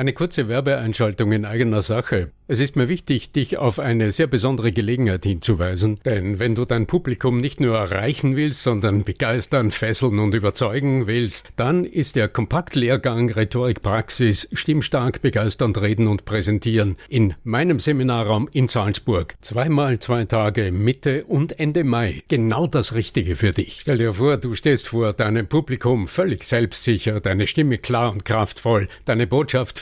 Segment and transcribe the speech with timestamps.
[0.00, 2.30] Eine kurze Werbeeinschaltung in eigener Sache.
[2.48, 6.86] Es ist mir wichtig, dich auf eine sehr besondere Gelegenheit hinzuweisen, denn wenn du dein
[6.86, 13.30] Publikum nicht nur erreichen willst, sondern begeistern, fesseln und überzeugen willst, dann ist der Kompaktlehrgang
[13.30, 19.36] Rhetorik Praxis Stimmstark begeisternd reden und präsentieren in meinem Seminarraum in Salzburg.
[19.42, 22.24] Zweimal zwei Tage Mitte und Ende Mai.
[22.26, 23.78] Genau das Richtige für dich.
[23.82, 28.88] Stell dir vor, du stehst vor deinem Publikum völlig selbstsicher, deine Stimme klar und kraftvoll,
[29.04, 29.78] deine Botschaft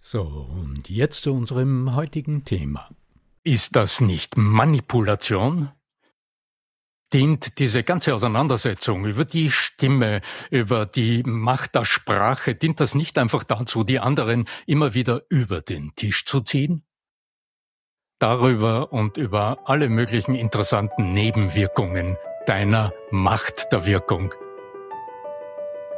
[0.00, 2.88] So, und jetzt zu unserem heutigen Thema.
[3.42, 5.72] Ist das nicht Manipulation?
[7.12, 13.16] Dient diese ganze Auseinandersetzung über die Stimme, über die Macht der Sprache, dient das nicht
[13.18, 16.84] einfach dazu, die anderen immer wieder über den Tisch zu ziehen?
[18.18, 22.16] Darüber und über alle möglichen interessanten Nebenwirkungen
[22.46, 24.34] deiner Macht der Wirkung.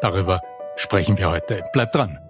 [0.01, 0.41] Darüber
[0.77, 1.65] sprechen wir heute.
[1.73, 2.30] Bleib dran.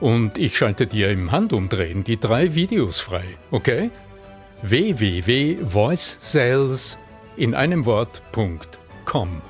[0.00, 3.90] und ich schalte dir im Handumdrehen die drei Videos frei, okay?
[4.62, 6.96] www.voicesales
[7.36, 9.42] in einem Wort.com.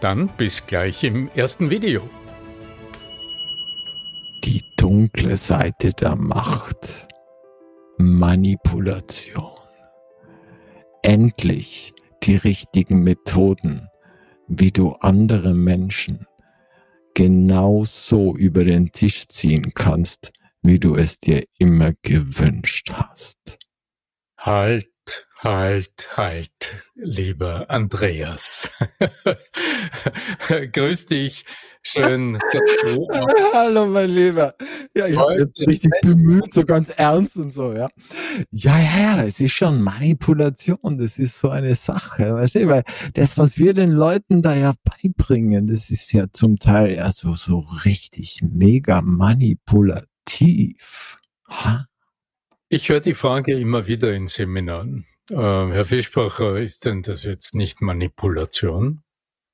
[0.00, 2.02] Dann bis gleich im ersten Video.
[4.44, 7.06] Die dunkle Seite der Macht.
[7.98, 9.52] Manipulation.
[11.02, 13.88] Endlich die richtigen Methoden,
[14.48, 16.26] wie du andere Menschen
[17.14, 20.32] genau so über den Tisch ziehen kannst,
[20.62, 23.58] wie du es dir immer gewünscht hast.
[24.38, 24.88] Halt,
[25.38, 26.50] halt, halt,
[26.96, 28.72] lieber Andreas.
[30.72, 31.44] Grüß dich.
[31.86, 32.38] Schön.
[33.52, 34.54] Hallo, mein Lieber.
[34.96, 37.88] Ja, ich habe jetzt richtig bemüht, so ganz ernst und so, ja.
[38.50, 40.96] Ja, ja, es ist schon Manipulation.
[40.98, 44.72] Das ist so eine Sache, weißt du, weil das, was wir den Leuten da ja
[44.84, 51.18] beibringen, das ist ja zum Teil ja so, so richtig mega manipulativ.
[51.48, 51.86] Ha?
[52.70, 55.04] Ich höre die Frage immer wieder in Seminaren.
[55.30, 59.02] Äh, Herr Fischbacher, ist denn das jetzt nicht Manipulation?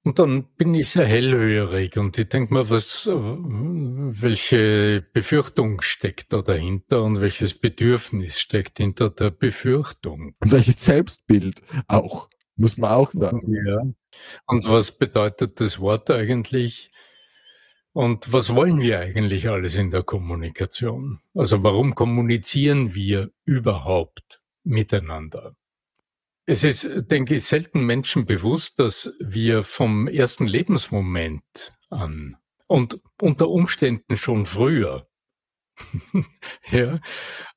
[0.02, 6.40] Und dann bin ich sehr hellhörig und ich denke mir, was, welche Befürchtung steckt da
[6.40, 10.34] dahinter und welches Bedürfnis steckt hinter der Befürchtung.
[10.40, 13.54] Und welches Selbstbild auch, muss man auch sagen.
[13.66, 13.82] Ja.
[14.46, 16.90] Und was bedeutet das Wort eigentlich?
[17.92, 21.20] Und was wollen wir eigentlich alles in der Kommunikation?
[21.34, 25.56] Also warum kommunizieren wir überhaupt miteinander?
[26.50, 33.48] Es ist, denke ich, selten Menschen bewusst, dass wir vom ersten Lebensmoment an und unter
[33.48, 35.06] Umständen schon früher,
[36.72, 36.98] ja,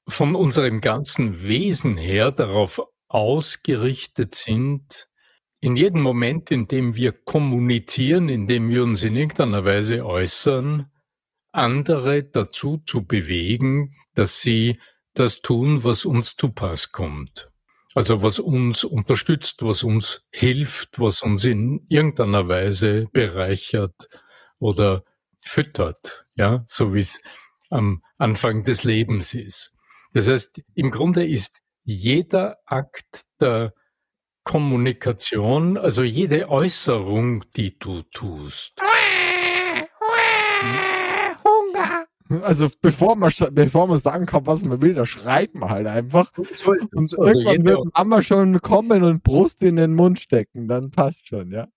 [0.08, 5.10] von unserem ganzen Wesen her darauf ausgerichtet sind,
[5.60, 10.92] in jedem Moment, in dem wir kommunizieren, in dem wir uns in irgendeiner Weise äußern,
[11.52, 14.80] andere dazu zu bewegen, dass sie
[15.16, 17.50] das tun, was uns zu Pass kommt.
[17.96, 24.10] Also was uns unterstützt, was uns hilft, was uns in irgendeiner Weise bereichert
[24.60, 25.04] oder
[25.44, 27.22] füttert, ja, so wie es
[27.70, 29.74] am Anfang des Lebens ist.
[30.14, 33.74] Das heißt, im Grunde ist jeder Akt der
[34.44, 38.74] Kommunikation, also jede Äußerung, die du tust.
[42.42, 46.32] Also bevor man, bevor man sagen kann, was man will, da schreit man halt einfach.
[46.38, 51.28] Und also irgendwann wird Mama schon kommen und Brust in den Mund stecken, dann passt
[51.28, 51.68] schon, ja.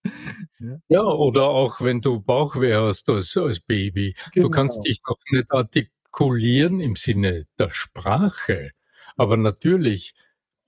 [0.58, 4.14] Ja, ja oder auch wenn du Bauchweh hast als, als Baby.
[4.32, 4.46] Genau.
[4.46, 8.70] Du kannst dich noch nicht artikulieren im Sinne der Sprache.
[9.16, 10.14] Aber natürlich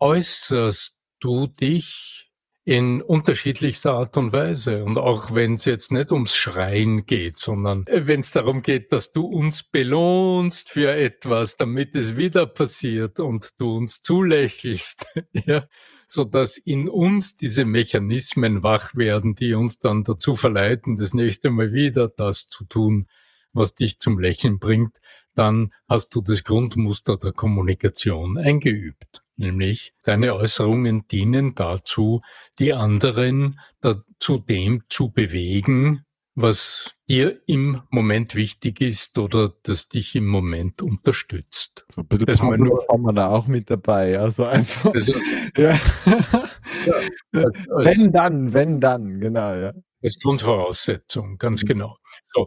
[0.00, 2.27] äußerst du dich
[2.68, 4.84] in unterschiedlichster Art und Weise.
[4.84, 9.10] Und auch wenn es jetzt nicht ums Schreien geht, sondern wenn es darum geht, dass
[9.10, 15.06] du uns belohnst für etwas, damit es wieder passiert und du uns zulächelst,
[15.46, 15.66] ja,
[16.08, 21.48] so dass in uns diese Mechanismen wach werden, die uns dann dazu verleiten, das nächste
[21.48, 23.06] Mal wieder das zu tun,
[23.54, 24.98] was dich zum Lächeln bringt,
[25.34, 32.22] dann hast du das Grundmuster der Kommunikation eingeübt nämlich deine Äußerungen dienen dazu,
[32.58, 36.04] die anderen dazu dem zu bewegen,
[36.40, 41.84] was dir im Moment wichtig ist oder das dich im Moment unterstützt.
[41.90, 44.94] So ein bisschen das nur, haben wir da auch mit dabei, also einfach.
[44.94, 45.14] Also,
[45.56, 45.70] ja.
[45.70, 46.94] ja
[47.32, 49.72] als, als, wenn dann, wenn dann, genau, ja.
[50.00, 51.66] Als Grundvoraussetzung, ganz mhm.
[51.66, 51.96] genau.
[52.32, 52.46] So,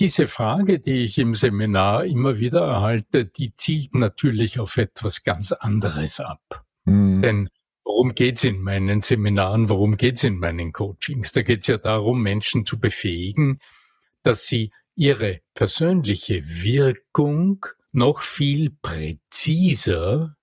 [0.00, 5.52] diese Frage, die ich im Seminar immer wieder erhalte, die zielt natürlich auf etwas ganz
[5.52, 6.64] anderes ab.
[6.86, 7.20] Mhm.
[7.22, 7.48] Denn
[7.84, 11.32] worum geht's in meinen Seminaren, worum geht's in meinen Coachings?
[11.32, 13.60] Da geht's ja darum, Menschen zu befähigen,
[14.22, 20.36] dass sie ihre persönliche Wirkung noch viel präziser,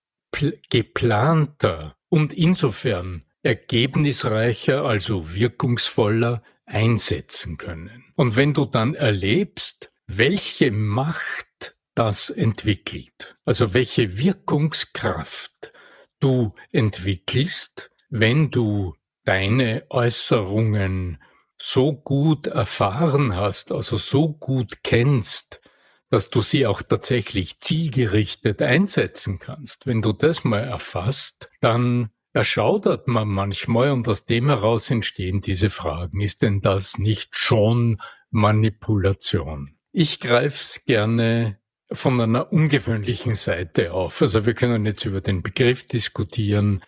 [0.69, 8.06] geplanter und insofern ergebnisreicher, also wirkungsvoller einsetzen können.
[8.17, 15.71] Und wenn du dann erlebst, welche Macht das entwickelt, also welche Wirkungskraft
[16.19, 21.21] du entwickelst, wenn du deine Äußerungen
[21.61, 25.61] so gut erfahren hast, also so gut kennst,
[26.09, 29.85] dass du sie auch tatsächlich zielgerichtet einsetzen kannst.
[29.85, 35.71] Wenn du das mal erfasst, dann erschaudert man manchmal und aus dem heraus entstehen diese
[35.71, 36.21] Fragen.
[36.21, 37.99] Ist denn das nicht schon
[38.29, 39.75] Manipulation?
[39.91, 41.57] Ich greife es gerne
[41.91, 44.21] von einer ungewöhnlichen Seite auf.
[44.21, 46.83] Also wir können jetzt über den Begriff diskutieren,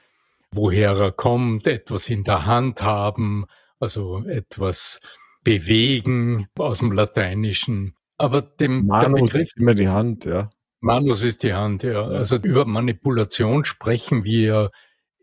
[0.52, 3.46] woher er kommt, etwas in der Hand haben,
[3.80, 5.02] also etwas
[5.44, 7.96] bewegen aus dem Lateinischen.
[8.18, 10.52] Aber dem Manus Begriff, ist immer die Hand, ja.
[10.82, 12.04] Manus ist die Hand, ja.
[12.04, 14.70] Also über Manipulation sprechen wir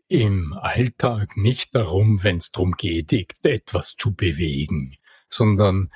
[0.07, 3.13] im Alltag nicht darum, wenn es darum geht,
[3.43, 4.95] etwas zu bewegen,
[5.29, 5.91] sondern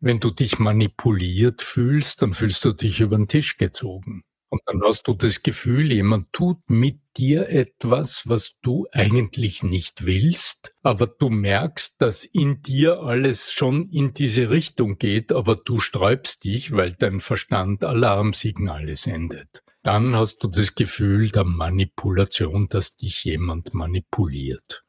[0.00, 4.24] wenn du dich manipuliert fühlst, dann fühlst du dich über den Tisch gezogen.
[4.48, 10.04] Und dann hast du das Gefühl, jemand tut mit dir etwas, was du eigentlich nicht
[10.04, 15.80] willst, aber du merkst, dass in dir alles schon in diese Richtung geht, aber du
[15.80, 22.96] sträubst dich, weil dein Verstand Alarmsignale sendet dann hast du das Gefühl der Manipulation, dass
[22.96, 24.84] dich jemand manipuliert.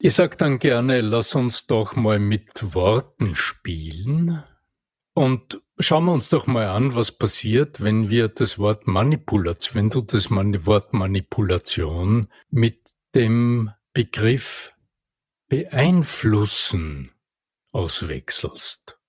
[0.00, 4.42] Ich sag dann gerne, lass uns doch mal mit Worten spielen
[5.14, 9.90] und schauen wir uns doch mal an, was passiert, wenn wir das Wort Manipulation, wenn
[9.90, 14.72] du das Wort Manipulation mit dem Begriff
[15.48, 17.10] beeinflussen
[17.72, 18.99] auswechselst.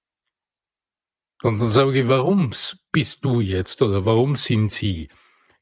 [1.42, 2.52] Und dann sage ich, warum
[2.92, 5.10] bist du jetzt oder warum sind Sie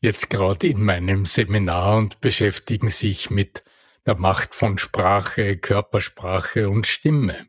[0.01, 3.63] jetzt gerade in meinem Seminar und beschäftigen sich mit
[4.05, 7.47] der Macht von Sprache, Körpersprache und Stimme?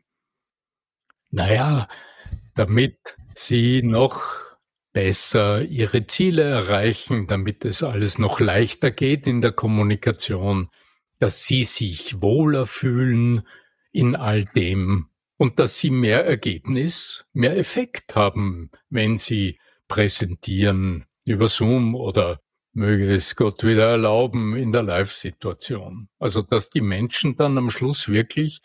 [1.29, 1.87] Naja,
[2.55, 4.23] damit Sie noch
[4.93, 10.69] besser Ihre Ziele erreichen, damit es alles noch leichter geht in der Kommunikation,
[11.19, 13.47] dass Sie sich wohler fühlen
[13.91, 15.10] in all dem,
[15.41, 19.57] und dass sie mehr Ergebnis, mehr Effekt haben, wenn sie
[19.87, 22.41] präsentieren über Zoom oder
[22.73, 26.09] möge es Gott wieder erlauben in der Live-Situation.
[26.19, 28.61] Also dass die Menschen dann am Schluss wirklich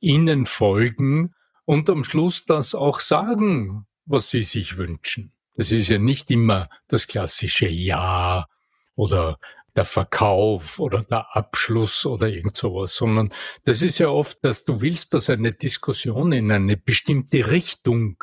[0.00, 1.32] ihnen folgen
[1.64, 5.30] und am Schluss das auch sagen, was sie sich wünschen.
[5.54, 8.48] Das ist ja nicht immer das klassische Ja
[8.96, 9.38] oder
[9.76, 13.32] der Verkauf oder der Abschluss oder irgend sowas, sondern
[13.64, 18.22] das ist ja oft, dass du willst, dass eine Diskussion in eine bestimmte Richtung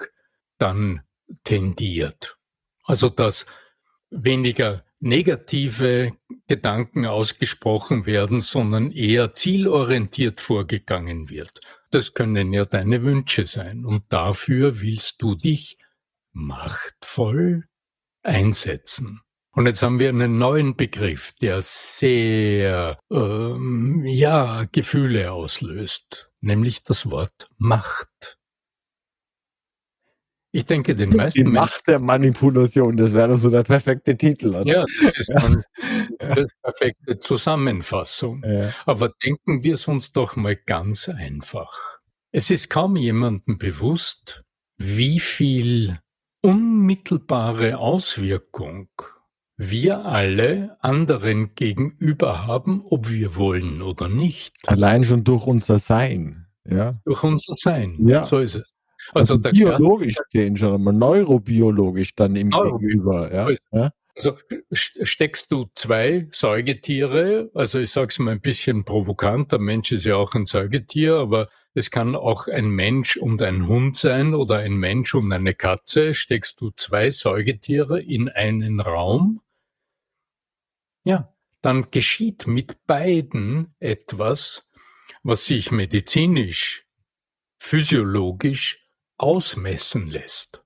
[0.57, 1.01] dann
[1.43, 2.37] tendiert.
[2.85, 3.45] Also dass
[4.09, 6.13] weniger negative
[6.47, 11.59] Gedanken ausgesprochen werden, sondern eher zielorientiert vorgegangen wird.
[11.91, 13.85] Das können ja deine Wünsche sein.
[13.85, 15.77] Und dafür willst du dich
[16.31, 17.67] machtvoll
[18.23, 19.22] einsetzen.
[19.55, 27.11] Und jetzt haben wir einen neuen Begriff, der sehr, ähm, ja, Gefühle auslöst, nämlich das
[27.11, 28.39] Wort Macht.
[30.55, 34.55] Ich denke, den meisten Die Macht der Manipulation, das wäre so der perfekte Titel.
[34.55, 34.65] Oder?
[34.65, 35.63] Ja, das ist dann
[36.21, 36.45] ja.
[36.63, 38.43] perfekte Zusammenfassung.
[38.45, 38.71] Ja.
[38.85, 41.99] Aber denken wir es uns doch mal ganz einfach.
[42.31, 44.43] Es ist kaum jemandem bewusst,
[44.77, 45.99] wie viel
[46.41, 48.89] unmittelbare Auswirkung
[49.57, 54.55] wir alle anderen gegenüber haben, ob wir wollen oder nicht.
[54.67, 56.47] Allein schon durch unser Sein.
[56.65, 56.99] Ja.
[57.05, 57.97] Durch unser Sein.
[58.07, 58.25] Ja.
[58.25, 58.73] So ist es.
[59.13, 63.33] Also, also biologisch gesehen schon, aber neurobiologisch dann im Gegenüber.
[63.33, 63.47] Ja?
[63.71, 63.91] ja?
[64.15, 64.37] Also
[64.81, 70.05] steckst du zwei Säugetiere, also ich sage es mal ein bisschen provokant, der Mensch ist
[70.05, 74.59] ja auch ein Säugetier, aber es kann auch ein Mensch und ein Hund sein oder
[74.59, 76.13] ein Mensch und eine Katze.
[76.13, 79.41] Steckst du zwei Säugetiere in einen Raum,
[81.03, 84.69] ja, dann geschieht mit beiden etwas,
[85.23, 86.85] was sich medizinisch,
[87.59, 90.62] physiologisch ausmessen lässt.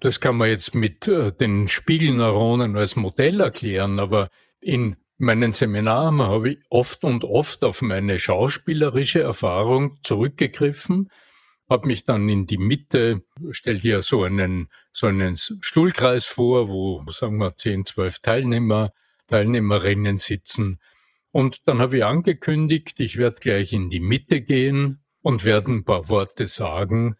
[0.00, 6.22] Das kann man jetzt mit äh, den Spiegelneuronen als Modell erklären, aber in meinen Seminaren
[6.22, 11.10] habe ich oft und oft auf meine schauspielerische Erfahrung zurückgegriffen,
[11.68, 17.04] habe mich dann in die Mitte, stell dir so einen, so einen Stuhlkreis vor, wo,
[17.10, 18.92] sagen wir, 10, 12 Teilnehmer,
[19.26, 20.78] Teilnehmerinnen sitzen.
[21.30, 25.84] Und dann habe ich angekündigt, ich werde gleich in die Mitte gehen und werde ein
[25.84, 27.16] paar Worte sagen,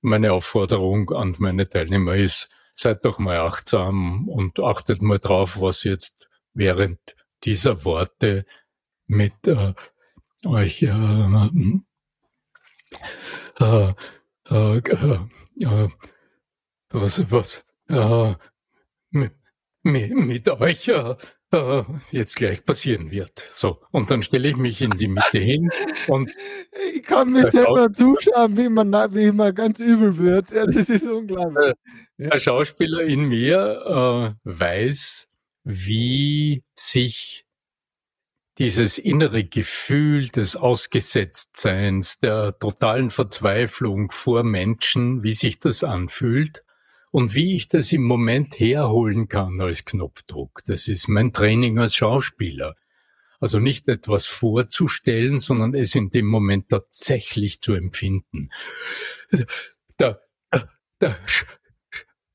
[0.00, 5.84] meine Aufforderung an meine Teilnehmer ist, seid doch mal achtsam und achtet mal drauf, was
[5.84, 6.98] jetzt während
[7.44, 8.46] dieser Worte
[9.06, 9.74] mit äh,
[10.46, 10.88] euch äh,
[13.60, 13.94] äh,
[14.48, 15.88] äh, äh,
[16.90, 18.34] was was äh,
[19.10, 19.32] mit,
[19.82, 21.16] mit euch äh,
[21.52, 23.46] äh, jetzt gleich passieren wird.
[23.50, 25.70] So, und dann stelle ich mich in die Mitte hin
[26.08, 26.32] und
[26.94, 30.50] ich kann mir selber zuschauen, wie man, wie man ganz übel wird.
[30.50, 31.74] Ja, das ist unglaublich.
[32.18, 32.30] Ja.
[32.30, 35.28] Der Schauspieler in mir äh, weiß,
[35.64, 37.44] wie sich
[38.58, 46.65] dieses innere Gefühl des Ausgesetztseins, der totalen Verzweiflung vor Menschen, wie sich das anfühlt
[47.10, 50.62] und wie ich das im Moment herholen kann als Knopfdruck.
[50.66, 52.74] Das ist mein Training als Schauspieler.
[53.40, 58.50] Also nicht etwas vorzustellen, sondern es in dem Moment tatsächlich zu empfinden.
[59.98, 60.20] Da,
[60.98, 61.16] da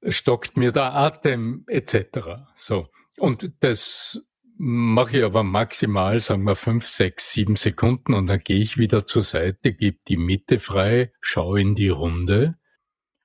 [0.08, 2.48] stockt mir der Atem etc.
[2.56, 2.88] So.
[3.18, 4.22] Und das
[4.58, 9.06] mache ich aber maximal, sagen wir, fünf, sechs, sieben Sekunden und dann gehe ich wieder
[9.06, 12.60] zur Seite, gebe die Mitte frei, schaue in die Runde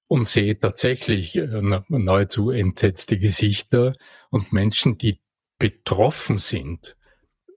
[0.08, 3.94] und sehe tatsächlich äh, nahezu entsetzte Gesichter
[4.30, 5.20] und Menschen, die
[5.58, 6.96] betroffen sind,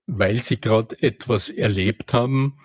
[0.07, 2.57] weil sie gerade etwas erlebt haben,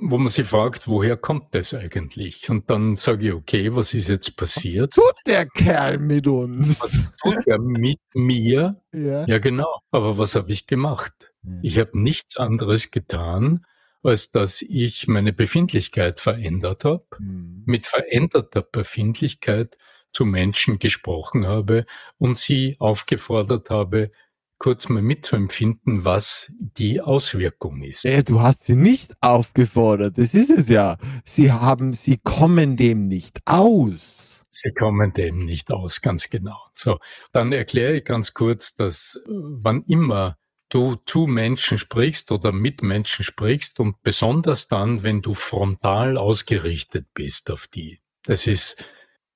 [0.00, 2.50] wo man sich fragt, woher kommt das eigentlich?
[2.50, 4.96] Und dann sage ich, okay, was ist jetzt passiert?
[4.96, 6.80] Was tut der Kerl mit uns?
[6.80, 8.82] Was tut er mit mir?
[8.92, 9.80] Ja, ja genau.
[9.90, 11.32] Aber was habe ich gemacht?
[11.62, 13.64] Ich habe nichts anderes getan,
[14.08, 17.62] als dass ich meine Befindlichkeit verändert habe, mhm.
[17.66, 19.76] mit veränderter Befindlichkeit
[20.12, 21.86] zu Menschen gesprochen habe
[22.18, 24.10] und sie aufgefordert habe,
[24.58, 28.04] kurz mal mitzuempfinden, was die Auswirkung ist.
[28.04, 30.96] Äh, du hast sie nicht aufgefordert, das ist es ja.
[31.24, 34.44] Sie haben, sie kommen dem nicht aus.
[34.50, 36.58] Sie kommen dem nicht aus, ganz genau.
[36.72, 36.98] So,
[37.32, 40.36] dann erkläre ich ganz kurz, dass äh, wann immer
[40.68, 47.06] du zu Menschen sprichst oder mit Menschen sprichst und besonders dann, wenn du frontal ausgerichtet
[47.14, 48.00] bist auf die.
[48.24, 48.84] Das ist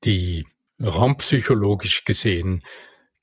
[0.04, 0.46] die
[0.80, 2.62] raumpsychologisch gesehen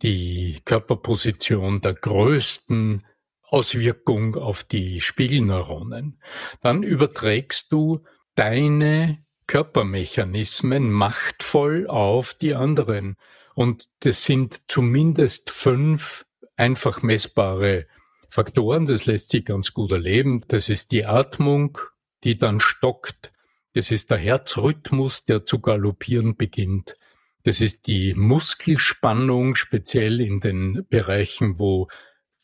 [0.01, 3.05] die Körperposition der größten
[3.43, 6.21] Auswirkung auf die Spiegelneuronen.
[6.61, 8.03] Dann überträgst du
[8.35, 13.17] deine Körpermechanismen machtvoll auf die anderen.
[13.55, 16.25] Und das sind zumindest fünf
[16.55, 17.87] einfach messbare
[18.29, 20.41] Faktoren, das lässt sich ganz gut erleben.
[20.47, 21.77] Das ist die Atmung,
[22.23, 23.31] die dann stockt.
[23.73, 26.95] Das ist der Herzrhythmus, der zu galoppieren beginnt.
[27.43, 31.87] Das ist die Muskelspannung, speziell in den Bereichen, wo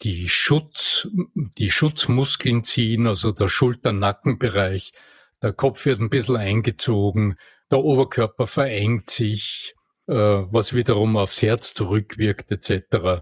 [0.01, 4.93] die Schutz, die Schutzmuskeln ziehen, also der Schulter-Nackenbereich.
[5.41, 7.35] Der Kopf wird ein bisschen eingezogen,
[7.71, 9.75] der Oberkörper verengt sich,
[10.07, 13.21] äh, was wiederum aufs Herz zurückwirkt, etc.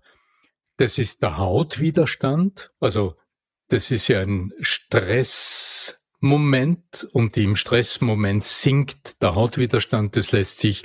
[0.78, 2.72] das ist der Hautwiderstand.
[2.80, 3.16] Also
[3.68, 10.16] das ist ja ein Stressmoment und im Stressmoment sinkt der Hautwiderstand.
[10.16, 10.82] Das lässt sich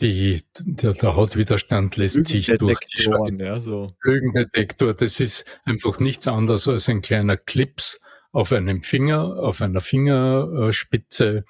[0.00, 3.94] die, der, der Hautwiderstand lässt sich durch die Schweiz, ja, so.
[4.02, 8.00] Lügendetektor, das ist einfach nichts anderes als ein kleiner Clips
[8.32, 11.44] auf einem Finger, auf einer Fingerspitze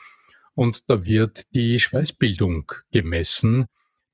[0.55, 3.67] und da wird die Schweißbildung gemessen,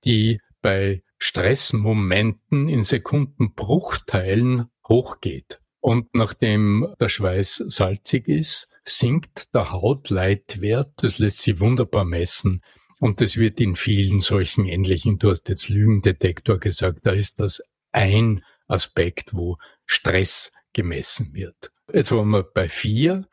[0.04, 5.60] die bei Stressmomenten in Sekundenbruchteilen hochgeht.
[5.80, 12.60] Und nachdem der Schweiß salzig ist, sinkt der Hautleitwert, das lässt sich wunderbar messen.
[12.98, 17.62] Und das wird in vielen solchen ähnlichen, du hast jetzt Lügendetektor gesagt, da ist das
[17.92, 21.72] ein Aspekt, wo Stress gemessen wird.
[21.92, 23.28] Jetzt waren wir bei vier,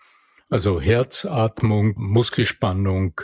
[0.49, 3.21] also Herzatmung, Muskelspannung,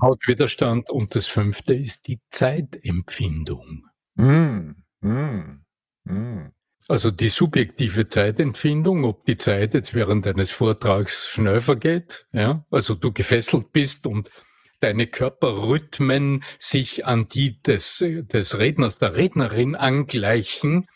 [0.00, 3.85] Hautwiderstand und das fünfte ist die Zeitempfindung.
[4.16, 5.64] Mm, mm,
[6.04, 6.52] mm.
[6.88, 12.94] Also die subjektive Zeitempfindung, ob die Zeit jetzt während eines Vortrags schnell vergeht, ja, also
[12.94, 14.30] du gefesselt bist und
[14.80, 20.86] deine Körperrhythmen sich an die des, des Redners, der Rednerin angleichen,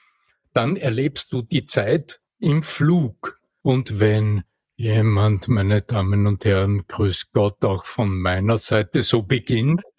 [0.53, 3.39] dann erlebst du die Zeit im Flug.
[3.63, 4.45] Und wenn
[4.81, 9.83] jemand, meine Damen und Herren, grüß Gott auch von meiner Seite so beginnt.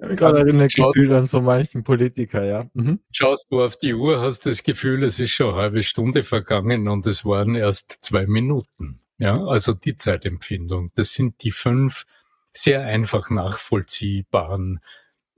[0.00, 2.64] Gerade erinnert Gefühl an so manchen Politiker, ja.
[2.72, 3.00] Mhm.
[3.12, 6.88] Schaust du auf die Uhr, hast das Gefühl, es ist schon eine halbe Stunde vergangen
[6.88, 9.02] und es waren erst zwei Minuten.
[9.18, 10.90] Ja, also die Zeitempfindung.
[10.94, 12.06] Das sind die fünf
[12.52, 14.80] sehr einfach nachvollziehbaren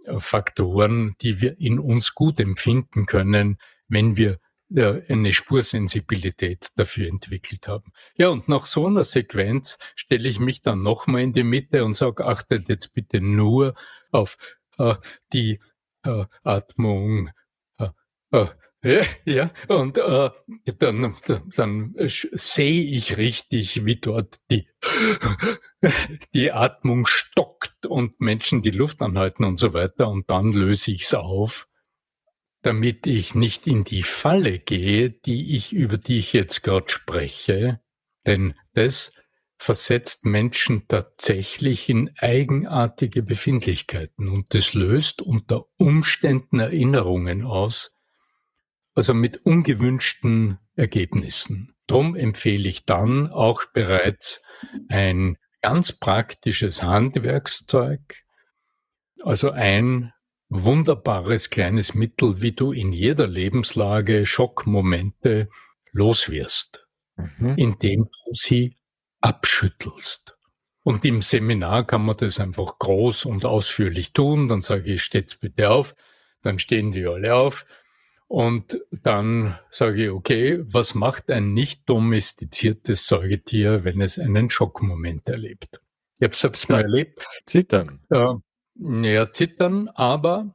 [0.04, 4.38] äh, Faktoren, die wir in uns gut empfinden können, wenn wir
[4.77, 7.93] eine Spursensibilität dafür entwickelt haben.
[8.17, 11.95] Ja, und nach so einer Sequenz stelle ich mich dann nochmal in die Mitte und
[11.95, 13.75] sage, achtet jetzt bitte nur
[14.12, 14.37] auf
[14.79, 14.95] äh,
[15.33, 15.59] die
[16.05, 17.31] äh, Atmung,
[17.79, 17.89] äh,
[18.33, 20.31] äh ja, und äh,
[20.79, 21.15] dann,
[21.55, 24.69] dann sehe ich richtig, wie dort die,
[26.35, 30.09] die Atmung stockt und Menschen die Luft anhalten und so weiter.
[30.09, 31.68] Und dann löse ich es auf,
[32.62, 37.81] damit ich nicht in die Falle gehe, die ich, über die ich jetzt gerade spreche.
[38.27, 39.12] Denn das
[39.57, 47.94] versetzt Menschen tatsächlich in eigenartige Befindlichkeiten und das löst unter Umständen Erinnerungen aus,
[48.94, 51.75] also mit ungewünschten Ergebnissen.
[51.87, 54.42] Drum empfehle ich dann auch bereits
[54.88, 58.23] ein ganz praktisches Handwerkszeug,
[59.23, 60.12] also ein
[60.51, 65.49] wunderbares kleines Mittel, wie du in jeder Lebenslage Schockmomente
[65.93, 66.87] loswirst,
[67.17, 67.55] mhm.
[67.57, 68.77] indem du sie
[69.21, 70.37] abschüttelst.
[70.83, 74.49] Und im Seminar kann man das einfach groß und ausführlich tun.
[74.49, 75.95] Dann sage ich, steht's bitte auf.
[76.43, 77.67] Dann stehen die alle auf.
[78.27, 85.29] Und dann sage ich, okay, was macht ein nicht domestiziertes Säugetier, wenn es einen Schockmoment
[85.29, 85.81] erlebt?
[86.19, 87.21] Ich habe es selbst mal erlebt.
[87.45, 88.01] Zittern.
[88.11, 88.41] Ja,
[88.81, 90.55] ja, zittern, aber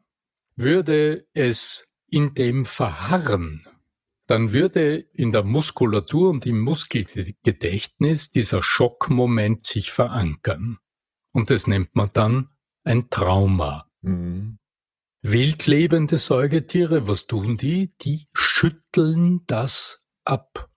[0.55, 3.67] würde es in dem verharren,
[4.27, 10.79] dann würde in der Muskulatur und im Muskelgedächtnis dieser Schockmoment sich verankern.
[11.31, 12.49] Und das nennt man dann
[12.83, 13.89] ein Trauma.
[14.01, 14.57] Mhm.
[15.21, 17.95] Wildlebende Säugetiere, was tun die?
[18.01, 20.69] Die schütteln das ab.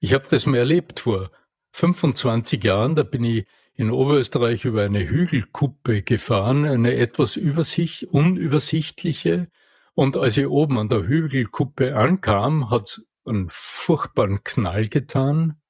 [0.00, 1.30] Ich habe das mal erlebt vor
[1.72, 9.48] 25 Jahren, da bin ich in Oberösterreich über eine Hügelkuppe gefahren, eine etwas übersicht, unübersichtliche.
[9.94, 15.60] Und als ich oben an der Hügelkuppe ankam, hat's einen furchtbaren Knall getan.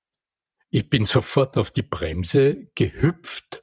[0.70, 3.62] Ich bin sofort auf die Bremse gehüpft,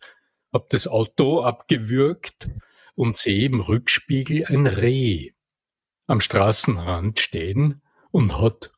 [0.51, 2.49] hab das Auto abgewürgt
[2.95, 5.32] und sehe im Rückspiegel ein Reh
[6.08, 8.71] am Straßenrand stehen und hat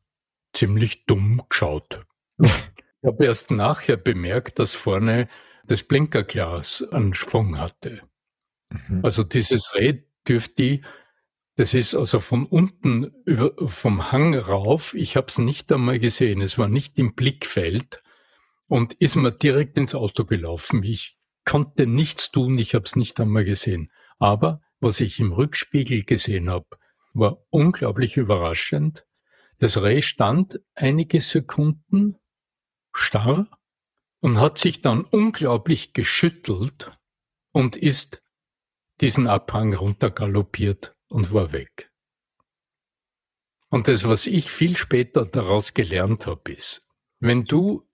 [0.54, 2.06] ziemlich dumm geschaut.
[3.06, 5.28] Ich habe erst nachher bemerkt, dass vorne
[5.66, 8.02] das Blinkerglas einen Sprung hatte.
[8.70, 9.02] Mhm.
[9.04, 10.82] Also dieses Reh dürfte
[11.56, 14.96] das ist also von unten über, vom Hang rauf.
[14.96, 16.42] Ich habe es nicht einmal gesehen.
[16.42, 18.02] Es war nicht im Blickfeld
[18.68, 20.82] und ist mir direkt ins Auto gelaufen.
[20.82, 22.58] Ich konnte nichts tun.
[22.58, 23.92] Ich habe es nicht einmal gesehen.
[24.18, 26.66] Aber was ich im Rückspiegel gesehen habe,
[27.14, 29.06] war unglaublich überraschend.
[29.60, 32.18] Das Reh stand einige Sekunden
[32.94, 33.48] starr
[34.24, 36.98] und hat sich dann unglaublich geschüttelt
[37.52, 38.24] und ist
[39.02, 41.92] diesen Abhang runtergaloppiert und war weg.
[43.68, 46.88] Und das, was ich viel später daraus gelernt habe, ist,
[47.20, 47.86] wenn du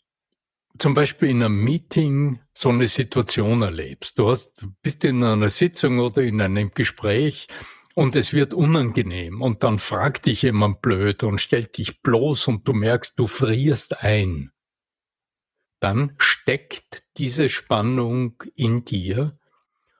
[0.77, 5.97] zum Beispiel in einem Meeting so eine Situation erlebst, du hast, bist in einer Sitzung
[5.97, 7.47] oder in einem Gespräch
[7.95, 12.67] und es wird unangenehm und dann fragt dich jemand blöd und stellt dich bloß und
[12.67, 14.51] du merkst, du frierst ein,
[15.79, 19.37] dann steckt diese Spannung in dir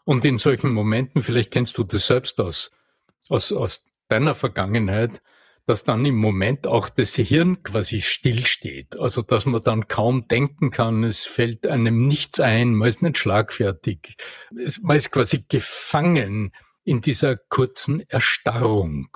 [0.05, 2.71] und in solchen Momenten, vielleicht kennst du das selbst aus,
[3.29, 5.21] aus, aus deiner Vergangenheit,
[5.69, 8.97] dass dann im Moment auch das Hirn quasi stillsteht.
[8.97, 13.19] Also dass man dann kaum denken kann, es fällt einem nichts ein, man ist nicht
[13.19, 14.17] schlagfertig,
[14.81, 19.15] man ist quasi gefangen in dieser kurzen Erstarrung.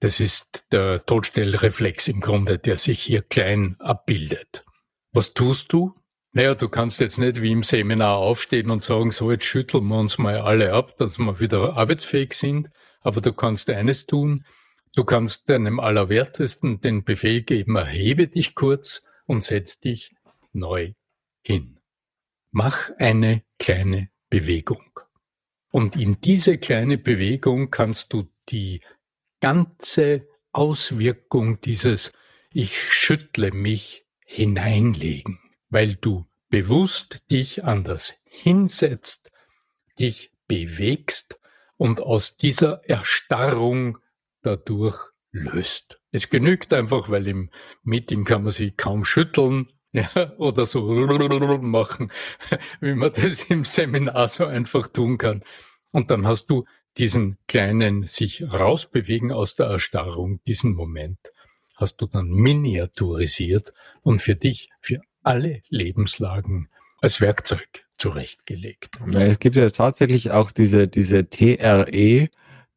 [0.00, 4.66] Das ist der Todstellreflex im Grunde, der sich hier klein abbildet.
[5.12, 5.94] Was tust du?
[6.32, 9.98] Naja, du kannst jetzt nicht wie im Seminar aufstehen und sagen, so jetzt schütteln wir
[9.98, 12.70] uns mal alle ab, dass wir wieder arbeitsfähig sind.
[13.00, 14.44] Aber du kannst eines tun,
[14.94, 20.14] du kannst deinem Allerwertesten den Befehl geben, erhebe dich kurz und setz dich
[20.52, 20.92] neu
[21.42, 21.80] hin.
[22.52, 25.00] Mach eine kleine Bewegung.
[25.72, 28.80] Und in diese kleine Bewegung kannst du die
[29.40, 32.12] ganze Auswirkung dieses
[32.52, 35.40] Ich schüttle mich hineinlegen,
[35.70, 39.32] weil du bewusst dich anders hinsetzt,
[39.98, 41.40] dich bewegst
[41.76, 43.98] und aus dieser Erstarrung
[44.42, 44.98] dadurch
[45.32, 46.00] löst.
[46.12, 47.50] Es genügt einfach, weil im
[47.82, 50.80] Meeting kann man sich kaum schütteln, ja, oder so
[51.60, 52.12] machen,
[52.80, 55.42] wie man das im Seminar so einfach tun kann.
[55.90, 56.64] Und dann hast du
[56.98, 61.18] diesen kleinen sich rausbewegen aus der Erstarrung, diesen Moment,
[61.80, 66.68] hast du dann miniaturisiert und für dich, für alle Lebenslagen
[67.00, 69.00] als Werkzeug zurechtgelegt.
[69.12, 72.28] Ja, es gibt ja tatsächlich auch diese, diese TRE,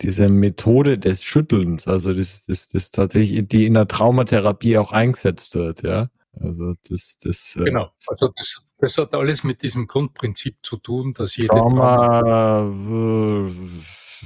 [0.02, 5.56] diese Methode des Schüttelns, also das, das, das tatsächlich, die in der Traumatherapie auch eingesetzt
[5.56, 6.10] wird, ja.
[6.40, 7.92] Also das, das äh, genau.
[8.08, 13.52] Also das, das hat alles mit diesem Grundprinzip zu tun, dass jede Trauma, Trauma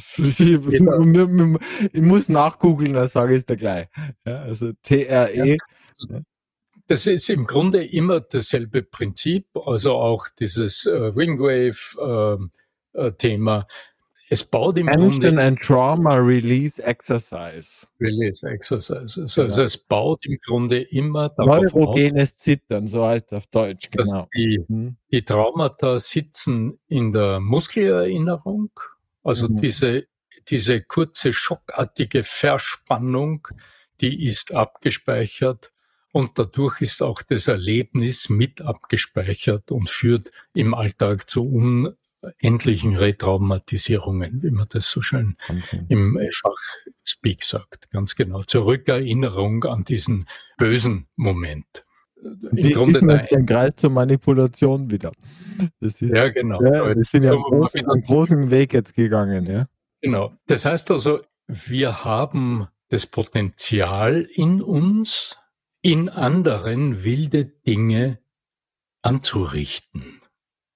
[0.18, 3.88] ich, ich muss nachgoogeln, dann sage ich es dir gleich.
[4.26, 5.32] Ja, also TRE.
[5.34, 5.56] Ja,
[5.90, 6.22] also
[6.88, 13.58] das ist im Grunde immer dasselbe Prinzip, also auch dieses äh, Wingwave-Thema.
[13.58, 13.66] Ähm, äh,
[14.30, 17.88] es baut im Tension Grunde and Trauma Release Exercise.
[18.02, 19.22] Release Exercise.
[19.22, 19.46] Also, genau.
[19.46, 23.90] also es baut im Grunde immer darauf Neurogenes auf, Zittern, so heißt es auf Deutsch,
[23.90, 24.28] genau.
[24.36, 24.98] Die, hm.
[25.12, 28.70] die, Traumata sitzen in der Muskelerinnerung,
[29.28, 29.58] also mhm.
[29.58, 30.08] diese,
[30.48, 33.48] diese kurze schockartige Verspannung,
[34.00, 35.74] die ist abgespeichert
[36.14, 44.42] und dadurch ist auch das Erlebnis mit abgespeichert und führt im Alltag zu unendlichen Retraumatisierungen,
[44.44, 45.86] wie man das so schön okay.
[45.90, 47.92] im Fachspeak sagt.
[47.92, 48.44] Ganz genau.
[48.44, 50.26] Zur Rückerinnerung an diesen
[50.58, 51.86] bösen Moment.
[52.24, 55.12] Im Grunde ist den Kreis zur Manipulation wieder.
[55.80, 56.62] Ist, ja, genau.
[56.62, 59.68] Ja, wir sind ja einen großen, einen großen Weg jetzt gegangen, ja.
[60.02, 60.34] Genau.
[60.48, 65.38] Das heißt also, wir haben das Potenzial in uns,
[65.82, 68.20] in anderen wilde Dinge
[69.02, 70.22] anzurichten.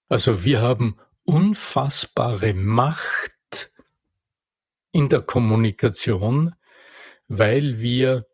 [0.10, 3.72] Also wir haben unfassbare Macht
[4.92, 6.54] in der Kommunikation,
[7.28, 8.28] weil wir,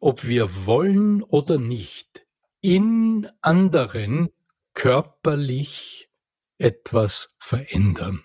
[0.00, 2.13] ob wir wollen oder nicht,
[2.64, 4.30] in anderen
[4.72, 6.08] körperlich
[6.56, 8.24] etwas verändern.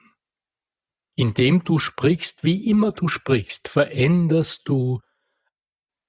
[1.15, 5.01] Indem du sprichst, wie immer du sprichst, veränderst du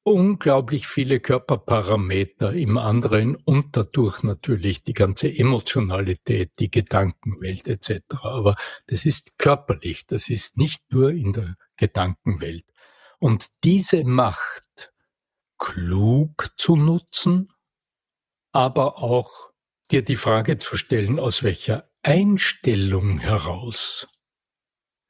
[0.05, 8.15] unglaublich viele Körperparameter im anderen und dadurch natürlich die ganze Emotionalität, die Gedankenwelt etc.
[8.23, 8.55] Aber
[8.87, 12.65] das ist körperlich, das ist nicht nur in der Gedankenwelt.
[13.19, 14.93] Und diese Macht
[15.59, 17.53] klug zu nutzen,
[18.53, 19.51] aber auch
[19.91, 24.09] dir die Frage zu stellen, aus welcher Einstellung heraus,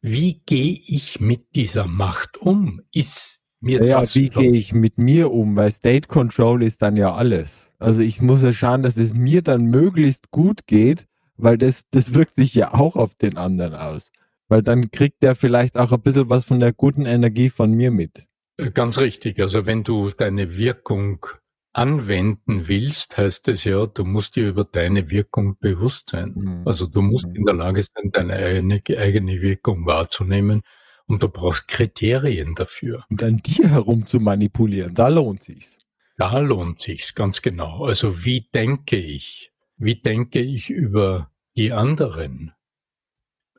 [0.03, 2.81] wie gehe ich mit dieser Macht um?
[2.93, 5.57] Ist mir ja, wie gehe ich mit mir um?
[5.57, 7.71] Weil State Control ist dann ja alles.
[7.79, 12.15] Also ich muss ja schauen, dass es mir dann möglichst gut geht, weil das, das
[12.15, 14.11] wirkt sich ja auch auf den anderen aus.
[14.49, 17.91] Weil dann kriegt der vielleicht auch ein bisschen was von der guten Energie von mir
[17.91, 18.27] mit.
[18.57, 19.39] Äh, ganz richtig.
[19.41, 21.27] Also wenn du deine Wirkung
[21.73, 26.33] anwenden willst, heißt es ja, du musst dir über deine Wirkung bewusst sein.
[26.35, 26.63] Mhm.
[26.67, 27.37] Also du musst mhm.
[27.37, 30.63] in der Lage sein, deine eigene, eigene Wirkung wahrzunehmen
[31.07, 33.05] und du brauchst Kriterien dafür.
[33.11, 35.79] Und an dir herum zu manipulieren, da lohnt sich's.
[36.17, 37.85] Da lohnt sich's, ganz genau.
[37.85, 39.53] Also wie denke ich?
[39.77, 42.53] Wie denke ich über die anderen?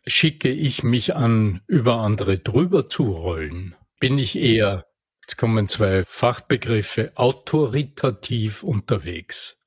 [0.05, 3.75] Schicke ich mich an, über andere drüber zu rollen?
[3.99, 4.85] Bin ich eher,
[5.31, 9.57] jetzt kommen zwei Fachbegriffe, autoritativ unterwegs?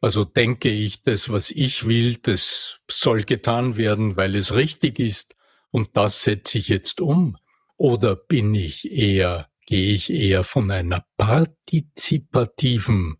[0.00, 5.36] Also denke ich, das, was ich will, das soll getan werden, weil es richtig ist
[5.70, 7.36] und das setze ich jetzt um.
[7.76, 13.18] Oder bin ich eher, gehe ich eher von einer partizipativen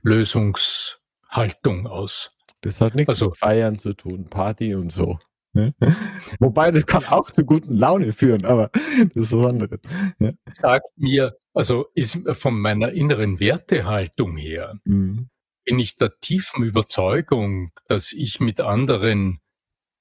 [0.00, 2.30] Lösungshaltung aus?
[2.62, 5.18] Das hat nichts also, mit Feiern zu tun, Party und so.
[5.58, 5.74] Ne?
[6.38, 8.70] Wobei, das kann auch zu guten Laune führen, aber
[9.14, 9.80] das ist was anderes.
[10.18, 10.32] Ja.
[10.52, 15.28] Sagt mir, also ist von meiner inneren Wertehaltung her, mhm.
[15.64, 19.40] bin ich der tiefen Überzeugung, dass ich mit anderen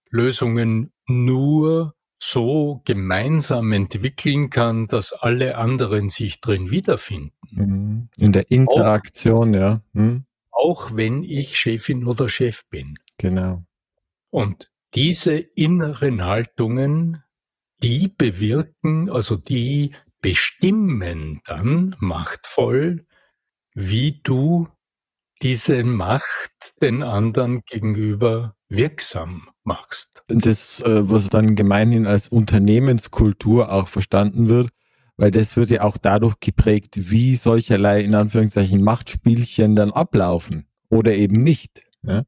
[0.09, 7.31] Lösungen nur so gemeinsam entwickeln kann, dass alle anderen sich drin wiederfinden.
[7.51, 8.09] Mhm.
[8.17, 9.81] In der Interaktion, auch, ja.
[9.93, 10.25] Hm?
[10.51, 12.97] Auch wenn ich Chefin oder Chef bin.
[13.17, 13.63] Genau.
[14.31, 17.23] Und diese inneren Haltungen,
[17.83, 23.05] die bewirken, also die bestimmen dann machtvoll,
[23.73, 24.67] wie du
[25.41, 30.23] diese Macht den anderen gegenüber wirksam machst.
[30.27, 34.69] Das, äh, was dann gemeinhin als Unternehmenskultur auch verstanden wird,
[35.17, 41.13] weil das wird ja auch dadurch geprägt, wie solcherlei in Anführungszeichen Machtspielchen dann ablaufen oder
[41.13, 41.83] eben nicht.
[42.03, 42.23] Ja?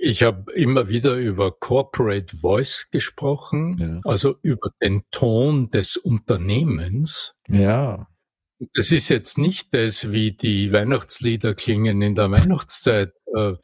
[0.00, 4.00] Ich habe immer wieder über Corporate Voice gesprochen, ja.
[4.10, 7.34] also über den Ton des Unternehmens.
[7.48, 8.08] Ja.
[8.74, 13.54] Das ist jetzt nicht das, wie die Weihnachtslieder klingen in der Weihnachtszeit äh,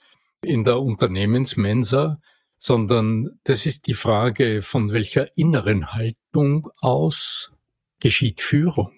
[0.44, 2.20] in der Unternehmensmensa,
[2.58, 7.52] sondern das ist die Frage, von welcher inneren Haltung aus
[8.00, 8.92] geschieht Führung.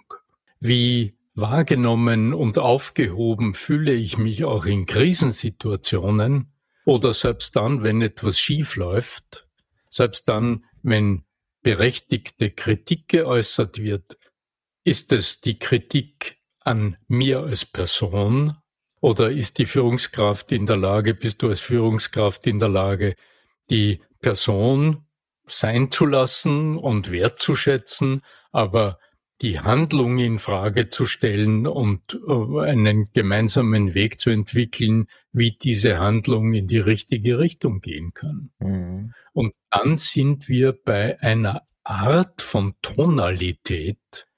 [0.61, 6.54] Wie wahrgenommen und aufgehoben fühle ich mich auch in Krisensituationen
[6.85, 9.49] oder selbst dann, wenn etwas schief läuft,
[9.91, 11.25] selbst dann, wenn
[11.63, 14.19] berechtigte Kritik geäußert wird,
[14.85, 18.57] ist es die Kritik an mir als Person
[19.01, 23.15] oder ist die Führungskraft in der Lage, bist du als Führungskraft in der Lage,
[23.71, 25.07] die Person
[25.47, 28.99] sein zu lassen und wertzuschätzen, aber
[29.43, 35.99] die Handlung in Frage zu stellen und äh, einen gemeinsamen Weg zu entwickeln, wie diese
[35.99, 38.51] Handlung in die richtige Richtung gehen kann.
[38.61, 39.15] Mhm.
[39.33, 44.29] Und dann sind wir bei einer Art von Tonalität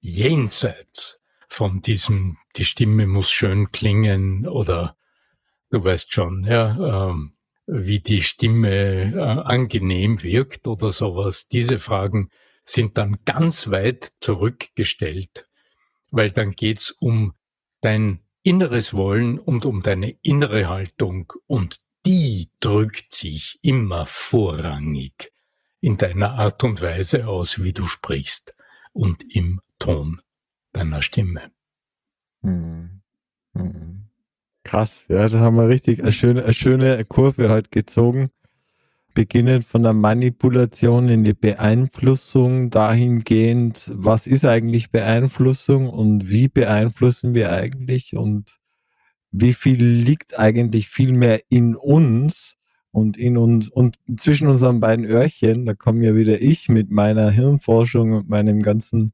[0.00, 4.96] jenseits von diesem, die Stimme muss schön klingen oder
[5.70, 7.32] du weißt schon, ja, ähm,
[7.66, 11.46] wie die Stimme äh, angenehm wirkt oder sowas.
[11.48, 12.30] Diese Fragen
[12.70, 15.48] sind dann ganz weit zurückgestellt,
[16.10, 17.34] weil dann geht's um
[17.80, 25.32] dein inneres Wollen und um deine innere Haltung und die drückt sich immer vorrangig
[25.80, 28.54] in deiner Art und Weise aus, wie du sprichst
[28.92, 30.20] und im Ton
[30.72, 31.50] deiner Stimme.
[32.42, 33.02] Hm.
[33.54, 34.06] Hm.
[34.62, 38.30] Krass, ja, da haben wir richtig eine schöne, eine schöne Kurve heute gezogen
[39.14, 47.34] beginnend von der Manipulation in die Beeinflussung dahingehend, was ist eigentlich Beeinflussung und wie beeinflussen
[47.34, 48.58] wir eigentlich und
[49.32, 52.56] wie viel liegt eigentlich viel mehr in uns
[52.92, 57.30] und in uns und zwischen unseren beiden Öhrchen, da komme ja wieder ich mit meiner
[57.30, 59.12] Hirnforschung und meinem ganzen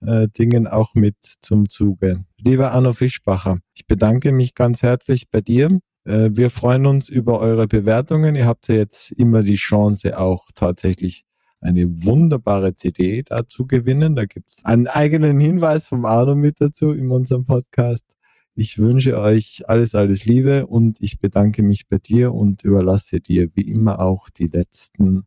[0.00, 2.24] äh, Dingen auch mit zum Zuge.
[2.38, 7.38] Lieber Arno Fischbacher, ich bedanke mich ganz herzlich bei dir äh, wir freuen uns über
[7.40, 8.34] eure Bewertungen.
[8.34, 11.24] Ihr habt ja jetzt immer die Chance, auch tatsächlich
[11.60, 14.16] eine wunderbare CD dazu gewinnen.
[14.16, 18.06] Da gibt es einen eigenen Hinweis vom Arno mit dazu in unserem Podcast.
[18.54, 23.50] Ich wünsche euch alles, alles Liebe und ich bedanke mich bei dir und überlasse dir
[23.54, 25.26] wie immer auch die letzten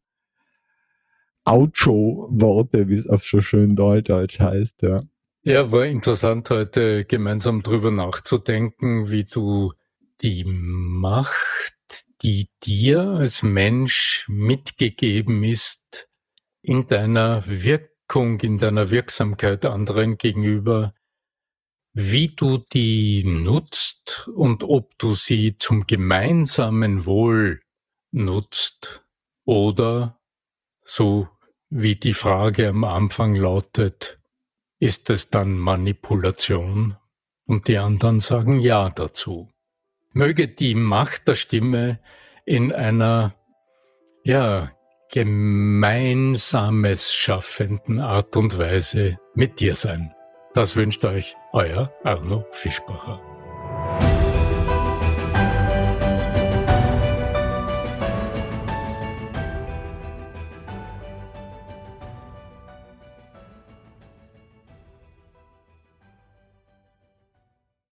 [1.45, 4.81] Outro-Worte, wie es auf so schön Deutsch heißt.
[4.81, 5.03] Ja.
[5.43, 9.73] ja, war interessant heute gemeinsam drüber nachzudenken, wie du
[10.21, 16.09] die Macht, die dir als Mensch mitgegeben ist,
[16.61, 20.93] in deiner Wirkung, in deiner Wirksamkeit anderen gegenüber,
[21.93, 27.61] wie du die nutzt und ob du sie zum gemeinsamen Wohl
[28.11, 29.03] nutzt
[29.45, 30.19] oder
[30.85, 31.27] so
[31.69, 34.19] wie die Frage am Anfang lautet,
[34.79, 36.97] ist es dann Manipulation?
[37.45, 39.51] Und die anderen sagen Ja dazu
[40.13, 41.99] möge die Macht der Stimme
[42.45, 43.35] in einer,
[44.23, 44.71] ja,
[45.11, 50.15] gemeinsames schaffenden Art und Weise mit dir sein.
[50.53, 53.30] Das wünscht euch euer Arno Fischbacher.